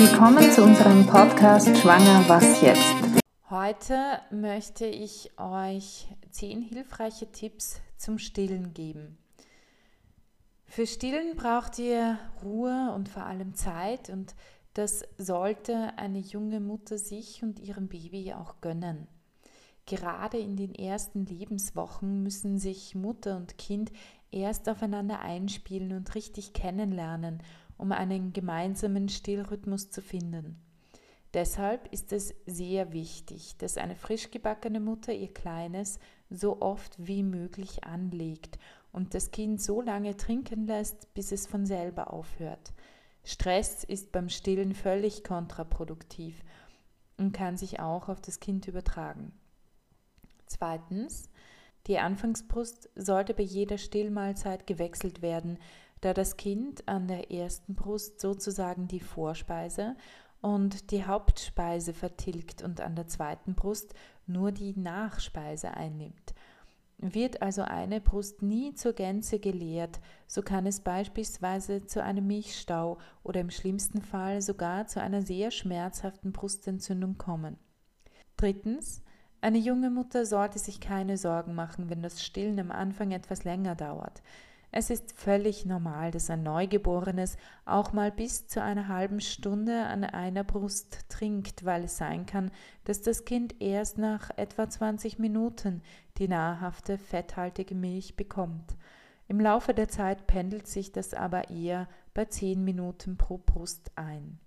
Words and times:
Willkommen 0.00 0.48
zu 0.52 0.62
unserem 0.62 1.04
Podcast 1.08 1.76
Schwanger 1.76 2.22
was 2.28 2.62
jetzt. 2.62 2.94
Heute 3.50 4.20
möchte 4.30 4.86
ich 4.86 5.32
euch 5.36 6.06
zehn 6.30 6.62
hilfreiche 6.62 7.32
Tipps 7.32 7.80
zum 7.96 8.18
Stillen 8.18 8.74
geben. 8.74 9.18
Für 10.66 10.86
Stillen 10.86 11.34
braucht 11.34 11.80
ihr 11.80 12.16
Ruhe 12.44 12.92
und 12.94 13.08
vor 13.08 13.24
allem 13.24 13.54
Zeit 13.54 14.08
und 14.08 14.36
das 14.74 15.02
sollte 15.16 15.90
eine 15.96 16.20
junge 16.20 16.60
Mutter 16.60 16.96
sich 16.96 17.42
und 17.42 17.58
ihrem 17.58 17.88
Baby 17.88 18.34
auch 18.34 18.60
gönnen. 18.60 19.08
Gerade 19.84 20.38
in 20.38 20.54
den 20.54 20.76
ersten 20.76 21.26
Lebenswochen 21.26 22.22
müssen 22.22 22.58
sich 22.58 22.94
Mutter 22.94 23.36
und 23.36 23.58
Kind 23.58 23.90
erst 24.30 24.68
aufeinander 24.68 25.18
einspielen 25.18 25.90
und 25.92 26.14
richtig 26.14 26.52
kennenlernen, 26.52 27.42
um 27.78 27.92
einen 27.92 28.32
gemeinsamen 28.32 29.08
Stillrhythmus 29.08 29.90
zu 29.90 30.02
finden. 30.02 30.60
Deshalb 31.34 31.92
ist 31.92 32.12
es 32.12 32.34
sehr 32.46 32.92
wichtig, 32.92 33.56
dass 33.58 33.76
eine 33.76 33.96
frisch 33.96 34.30
gebackene 34.30 34.80
Mutter 34.80 35.12
ihr 35.12 35.32
Kleines 35.32 35.98
so 36.30 36.60
oft 36.60 36.94
wie 36.98 37.22
möglich 37.22 37.84
anlegt 37.84 38.58
und 38.92 39.14
das 39.14 39.30
Kind 39.30 39.62
so 39.62 39.80
lange 39.80 40.16
trinken 40.16 40.66
lässt, 40.66 41.12
bis 41.14 41.32
es 41.32 41.46
von 41.46 41.66
selber 41.66 42.12
aufhört. 42.12 42.72
Stress 43.24 43.84
ist 43.84 44.10
beim 44.10 44.30
Stillen 44.30 44.74
völlig 44.74 45.22
kontraproduktiv 45.22 46.42
und 47.18 47.32
kann 47.32 47.58
sich 47.58 47.78
auch 47.78 48.08
auf 48.08 48.22
das 48.22 48.40
Kind 48.40 48.66
übertragen. 48.66 49.32
Zweitens, 50.46 51.28
die 51.86 51.98
Anfangsbrust 51.98 52.88
sollte 52.94 53.34
bei 53.34 53.42
jeder 53.42 53.76
Stillmahlzeit 53.76 54.66
gewechselt 54.66 55.20
werden, 55.20 55.58
da 56.00 56.14
das 56.14 56.36
Kind 56.36 56.86
an 56.88 57.08
der 57.08 57.30
ersten 57.30 57.74
Brust 57.74 58.20
sozusagen 58.20 58.88
die 58.88 59.00
Vorspeise 59.00 59.96
und 60.40 60.90
die 60.90 61.04
Hauptspeise 61.04 61.92
vertilgt 61.92 62.62
und 62.62 62.80
an 62.80 62.94
der 62.94 63.06
zweiten 63.06 63.54
Brust 63.54 63.94
nur 64.26 64.52
die 64.52 64.78
Nachspeise 64.78 65.74
einnimmt. 65.74 66.34
Wird 67.00 67.42
also 67.42 67.62
eine 67.62 68.00
Brust 68.00 68.42
nie 68.42 68.74
zur 68.74 68.92
Gänze 68.92 69.38
geleert, 69.38 70.00
so 70.26 70.42
kann 70.42 70.66
es 70.66 70.80
beispielsweise 70.80 71.86
zu 71.86 72.02
einem 72.02 72.26
Milchstau 72.26 72.98
oder 73.22 73.40
im 73.40 73.50
schlimmsten 73.50 74.02
Fall 74.02 74.42
sogar 74.42 74.88
zu 74.88 75.00
einer 75.00 75.22
sehr 75.22 75.52
schmerzhaften 75.52 76.32
Brustentzündung 76.32 77.16
kommen. 77.16 77.56
Drittens, 78.36 79.02
eine 79.40 79.58
junge 79.58 79.90
Mutter 79.90 80.26
sollte 80.26 80.58
sich 80.58 80.80
keine 80.80 81.16
Sorgen 81.16 81.54
machen, 81.54 81.88
wenn 81.88 82.02
das 82.02 82.24
Stillen 82.24 82.58
am 82.58 82.72
Anfang 82.72 83.12
etwas 83.12 83.44
länger 83.44 83.76
dauert. 83.76 84.20
Es 84.70 84.90
ist 84.90 85.12
völlig 85.12 85.64
normal, 85.64 86.10
dass 86.10 86.28
ein 86.28 86.42
Neugeborenes 86.42 87.36
auch 87.64 87.94
mal 87.94 88.12
bis 88.12 88.48
zu 88.48 88.62
einer 88.62 88.88
halben 88.88 89.20
Stunde 89.20 89.84
an 89.86 90.04
einer 90.04 90.44
Brust 90.44 91.08
trinkt, 91.08 91.64
weil 91.64 91.84
es 91.84 91.96
sein 91.96 92.26
kann, 92.26 92.50
dass 92.84 93.00
das 93.00 93.24
Kind 93.24 93.60
erst 93.60 93.96
nach 93.96 94.30
etwa 94.36 94.68
20 94.68 95.18
Minuten 95.18 95.82
die 96.18 96.28
nahrhafte, 96.28 96.98
fetthaltige 96.98 97.74
Milch 97.74 98.16
bekommt. 98.16 98.76
Im 99.26 99.40
Laufe 99.40 99.72
der 99.72 99.88
Zeit 99.88 100.26
pendelt 100.26 100.66
sich 100.66 100.92
das 100.92 101.14
aber 101.14 101.48
eher 101.48 101.88
bei 102.12 102.26
10 102.26 102.62
Minuten 102.62 103.16
pro 103.16 103.38
Brust 103.38 103.90
ein. 103.94 104.38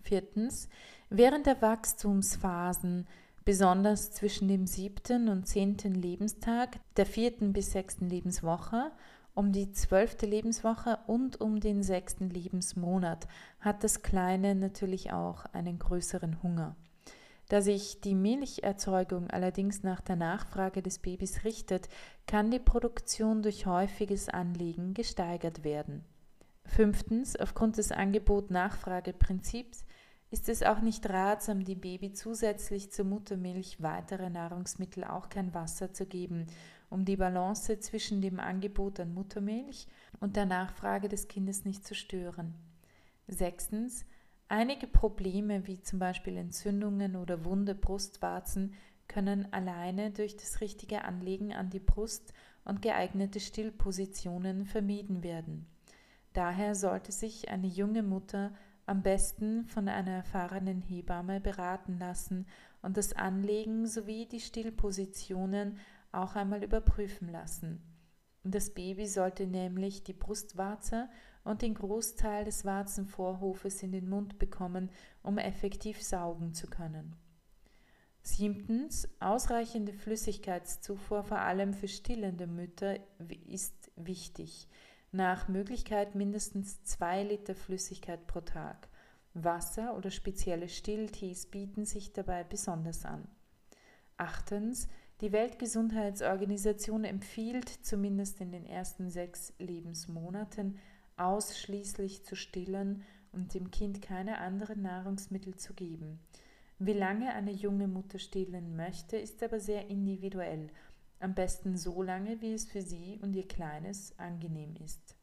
Viertens, 0.00 0.68
während 1.10 1.46
der 1.46 1.60
Wachstumsphasen 1.60 3.06
besonders 3.48 4.10
zwischen 4.10 4.46
dem 4.46 4.66
siebten 4.66 5.30
und 5.30 5.46
zehnten 5.46 5.94
Lebenstag, 5.94 6.80
der 6.98 7.06
vierten 7.06 7.54
bis 7.54 7.72
sechsten 7.72 8.06
Lebenswoche, 8.06 8.92
um 9.32 9.52
die 9.52 9.72
zwölfte 9.72 10.26
Lebenswoche 10.26 10.98
und 11.06 11.40
um 11.40 11.58
den 11.58 11.82
sechsten 11.82 12.28
Lebensmonat 12.28 13.26
hat 13.60 13.82
das 13.84 14.02
Kleine 14.02 14.54
natürlich 14.54 15.14
auch 15.14 15.46
einen 15.54 15.78
größeren 15.78 16.42
Hunger. 16.42 16.76
Da 17.48 17.62
sich 17.62 18.02
die 18.02 18.14
Milcherzeugung 18.14 19.30
allerdings 19.30 19.82
nach 19.82 20.02
der 20.02 20.16
Nachfrage 20.16 20.82
des 20.82 20.98
Babys 20.98 21.42
richtet, 21.44 21.88
kann 22.26 22.50
die 22.50 22.58
Produktion 22.58 23.42
durch 23.42 23.64
häufiges 23.64 24.28
Anlegen 24.28 24.92
gesteigert 24.92 25.64
werden. 25.64 26.04
Fünftens, 26.66 27.34
aufgrund 27.34 27.78
des 27.78 27.92
Angebot-Nachfrage-Prinzips 27.92 29.86
ist 30.30 30.48
es 30.48 30.62
auch 30.62 30.80
nicht 30.80 31.08
ratsam, 31.08 31.64
dem 31.64 31.80
Baby 31.80 32.12
zusätzlich 32.12 32.92
zur 32.92 33.06
Muttermilch 33.06 33.82
weitere 33.82 34.28
Nahrungsmittel, 34.28 35.04
auch 35.04 35.28
kein 35.30 35.54
Wasser 35.54 35.92
zu 35.92 36.06
geben, 36.06 36.46
um 36.90 37.04
die 37.04 37.16
Balance 37.16 37.80
zwischen 37.80 38.20
dem 38.20 38.38
Angebot 38.38 39.00
an 39.00 39.14
Muttermilch 39.14 39.86
und 40.20 40.36
der 40.36 40.46
Nachfrage 40.46 41.08
des 41.08 41.28
Kindes 41.28 41.64
nicht 41.64 41.86
zu 41.86 41.94
stören. 41.94 42.54
Sechstens, 43.26 44.04
einige 44.48 44.86
Probleme 44.86 45.66
wie 45.66 45.80
zum 45.80 45.98
Beispiel 45.98 46.36
Entzündungen 46.36 47.16
oder 47.16 47.44
wunde 47.44 47.74
Brustwarzen 47.74 48.74
können 49.06 49.50
alleine 49.52 50.10
durch 50.10 50.36
das 50.36 50.60
richtige 50.60 51.04
Anlegen 51.04 51.52
an 51.52 51.70
die 51.70 51.80
Brust 51.80 52.34
und 52.64 52.82
geeignete 52.82 53.40
Stillpositionen 53.40 54.66
vermieden 54.66 55.22
werden. 55.22 55.66
Daher 56.34 56.74
sollte 56.74 57.12
sich 57.12 57.48
eine 57.48 57.66
junge 57.66 58.02
Mutter 58.02 58.52
am 58.88 59.02
besten 59.02 59.66
von 59.66 59.88
einer 59.88 60.12
erfahrenen 60.12 60.80
Hebamme 60.80 61.40
beraten 61.40 61.98
lassen 61.98 62.46
und 62.80 62.96
das 62.96 63.12
Anlegen 63.12 63.86
sowie 63.86 64.26
die 64.26 64.40
Stillpositionen 64.40 65.78
auch 66.10 66.36
einmal 66.36 66.64
überprüfen 66.64 67.28
lassen. 67.28 67.82
Das 68.44 68.70
Baby 68.70 69.06
sollte 69.06 69.46
nämlich 69.46 70.04
die 70.04 70.14
Brustwarze 70.14 71.08
und 71.44 71.60
den 71.60 71.74
Großteil 71.74 72.46
des 72.46 72.64
Warzenvorhofes 72.64 73.82
in 73.82 73.92
den 73.92 74.08
Mund 74.08 74.38
bekommen, 74.38 74.90
um 75.22 75.36
effektiv 75.36 76.02
saugen 76.02 76.54
zu 76.54 76.66
können. 76.66 77.14
Siebtens, 78.22 79.08
ausreichende 79.20 79.92
Flüssigkeitszufuhr 79.92 81.24
vor 81.24 81.38
allem 81.38 81.74
für 81.74 81.88
stillende 81.88 82.46
Mütter 82.46 82.96
ist 83.46 83.90
wichtig 83.96 84.68
nach 85.12 85.48
Möglichkeit 85.48 86.14
mindestens 86.14 86.84
zwei 86.84 87.22
Liter 87.22 87.54
Flüssigkeit 87.54 88.26
pro 88.26 88.40
Tag. 88.40 88.88
Wasser 89.34 89.96
oder 89.96 90.10
spezielle 90.10 90.68
Stilltees 90.68 91.46
bieten 91.46 91.84
sich 91.84 92.12
dabei 92.12 92.44
besonders 92.44 93.04
an. 93.04 93.26
Achtens, 94.16 94.88
die 95.20 95.32
Weltgesundheitsorganisation 95.32 97.04
empfiehlt 97.04 97.68
zumindest 97.68 98.40
in 98.40 98.52
den 98.52 98.66
ersten 98.66 99.10
sechs 99.10 99.52
Lebensmonaten 99.58 100.78
ausschließlich 101.16 102.24
zu 102.24 102.36
stillen 102.36 103.02
und 103.32 103.54
dem 103.54 103.70
Kind 103.70 104.02
keine 104.02 104.38
anderen 104.38 104.82
Nahrungsmittel 104.82 105.56
zu 105.56 105.74
geben. 105.74 106.20
Wie 106.78 106.92
lange 106.92 107.32
eine 107.34 107.50
junge 107.50 107.88
Mutter 107.88 108.18
stillen 108.18 108.76
möchte, 108.76 109.16
ist 109.16 109.42
aber 109.42 109.58
sehr 109.58 109.88
individuell 109.88 110.68
am 111.20 111.34
besten 111.34 111.76
so 111.76 112.02
lange, 112.02 112.40
wie 112.40 112.52
es 112.52 112.64
für 112.64 112.82
sie 112.82 113.18
und 113.22 113.34
ihr 113.34 113.46
Kleines 113.46 114.18
angenehm 114.18 114.74
ist. 114.76 115.16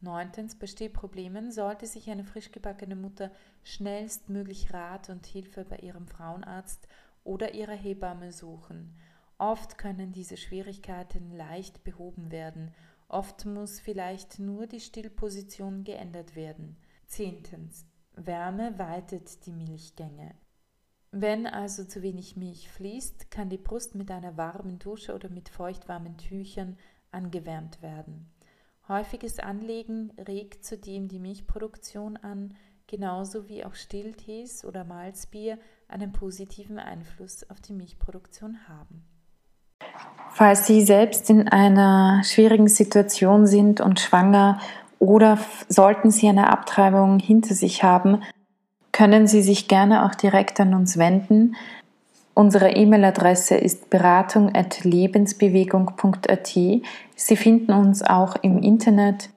Neuntens, 0.00 0.56
bei 0.56 0.66
Stillproblemen 0.66 1.50
sollte 1.50 1.86
sich 1.86 2.08
eine 2.08 2.24
frisch 2.24 2.52
gebackene 2.52 2.94
Mutter 2.94 3.32
schnellstmöglich 3.64 4.72
Rat 4.72 5.08
und 5.08 5.26
Hilfe 5.26 5.64
bei 5.64 5.78
ihrem 5.78 6.06
Frauenarzt 6.06 6.86
oder 7.24 7.54
ihrer 7.54 7.74
Hebamme 7.74 8.32
suchen. 8.32 8.96
Oft 9.38 9.76
können 9.76 10.12
diese 10.12 10.36
Schwierigkeiten 10.36 11.32
leicht 11.32 11.82
behoben 11.82 12.30
werden. 12.30 12.72
Oft 13.08 13.44
muss 13.44 13.80
vielleicht 13.80 14.38
nur 14.38 14.66
die 14.66 14.80
Stillposition 14.80 15.82
geändert 15.82 16.36
werden. 16.36 16.76
Zehntens. 17.06 17.86
Wärme 18.14 18.78
weitet 18.78 19.46
die 19.46 19.52
Milchgänge. 19.52 20.34
Wenn 21.10 21.46
also 21.46 21.84
zu 21.84 22.02
wenig 22.02 22.36
Milch 22.36 22.68
fließt, 22.70 23.30
kann 23.30 23.48
die 23.48 23.56
Brust 23.56 23.94
mit 23.94 24.10
einer 24.10 24.36
warmen 24.36 24.78
Dusche 24.78 25.14
oder 25.14 25.30
mit 25.30 25.48
feuchtwarmen 25.48 26.18
Tüchern 26.18 26.76
angewärmt 27.10 27.80
werden. 27.80 28.30
Häufiges 28.88 29.38
Anlegen 29.38 30.12
regt 30.26 30.64
zudem 30.64 31.08
die 31.08 31.18
Milchproduktion 31.18 32.16
an, 32.18 32.54
genauso 32.86 33.48
wie 33.48 33.64
auch 33.64 33.74
Stilltees 33.74 34.64
oder 34.64 34.84
Malzbier 34.84 35.58
einen 35.88 36.12
positiven 36.12 36.78
Einfluss 36.78 37.48
auf 37.48 37.60
die 37.60 37.72
Milchproduktion 37.72 38.58
haben. 38.68 39.04
Falls 40.30 40.66
Sie 40.66 40.82
selbst 40.82 41.30
in 41.30 41.48
einer 41.48 42.22
schwierigen 42.24 42.68
Situation 42.68 43.46
sind 43.46 43.80
und 43.80 44.00
schwanger 44.00 44.60
oder 44.98 45.38
sollten 45.68 46.10
Sie 46.10 46.28
eine 46.28 46.50
Abtreibung 46.50 47.18
hinter 47.18 47.54
sich 47.54 47.82
haben, 47.82 48.22
können 48.98 49.26
Sie 49.28 49.42
sich 49.42 49.68
gerne 49.68 50.04
auch 50.04 50.16
direkt 50.16 50.58
an 50.58 50.74
uns 50.74 50.98
wenden. 50.98 51.54
Unsere 52.34 52.70
E-Mail-Adresse 52.70 53.54
ist 53.54 53.90
beratung.lebensbewegung.at. 53.90 56.48
Sie 56.48 56.82
finden 57.36 57.72
uns 57.74 58.02
auch 58.02 58.34
im 58.42 58.60
Internet 58.60 59.30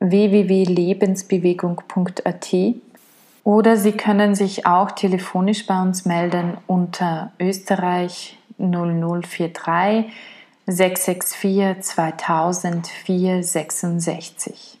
www.lebensbewegung.at 0.00 2.54
oder 3.44 3.76
Sie 3.76 3.92
können 3.92 4.34
sich 4.34 4.66
auch 4.66 4.90
telefonisch 4.90 5.64
bei 5.64 5.80
uns 5.80 6.06
melden 6.06 6.58
unter 6.66 7.30
Österreich 7.38 8.36
0043 8.58 10.06
664 10.66 11.84
2000 11.84 12.88
466. 12.88 14.80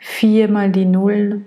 4 0.00 0.48
mal 0.48 0.70
die 0.70 0.86
0 0.86 1.42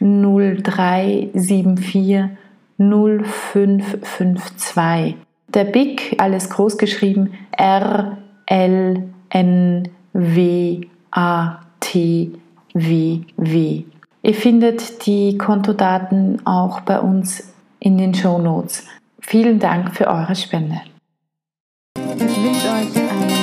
0374 0.00 2.30
0552. 2.78 5.16
Der 5.48 5.64
BIC, 5.64 6.14
alles 6.18 6.48
groß 6.50 6.78
geschrieben, 6.78 7.32
R 7.56 8.18
L 8.46 9.02
N 9.30 9.88
W 10.12 10.80
A 11.10 11.58
T 11.80 12.30
W 12.74 13.20
W. 13.36 13.82
Ihr 14.22 14.34
findet 14.34 15.06
die 15.06 15.36
Kontodaten 15.38 16.44
auch 16.46 16.80
bei 16.80 17.00
uns 17.00 17.54
in 17.80 17.98
den 17.98 18.14
Show 18.14 18.38
Notes. 18.38 18.86
Vielen 19.20 19.58
Dank 19.58 19.94
für 19.94 20.06
eure 20.08 20.34
Spende. 20.34 20.80
Ich 21.96 22.42
wünsche 22.42 22.68
euch 22.68 23.37